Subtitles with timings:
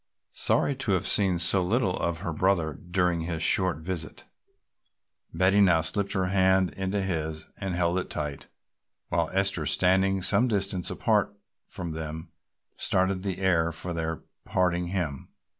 [0.33, 4.25] Sorry to have seen so little of her brother during his short visit,
[5.31, 8.47] Betty now slipped her hand into his and held it tight
[9.09, 11.37] while Esther, standing some distance apart
[11.67, 12.29] from them,
[12.77, 15.27] started the air for their parting hymn.